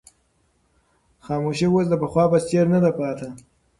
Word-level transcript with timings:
خاموشي 1.25 1.67
اوس 1.71 1.85
د 1.89 1.93
پخوا 2.01 2.25
په 2.31 2.39
څېر 2.47 2.65
نه 2.73 2.79
ده 2.83 2.91
پاتې. 2.97 3.27